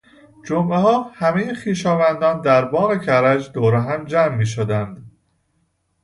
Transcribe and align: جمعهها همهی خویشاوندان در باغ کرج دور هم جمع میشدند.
جمعهها 0.45 1.03
همهی 1.13 1.53
خویشاوندان 1.55 2.41
در 2.41 2.65
باغ 2.65 3.01
کرج 3.05 3.51
دور 3.51 3.75
هم 3.75 4.05
جمع 4.05 4.35
میشدند. 4.35 5.11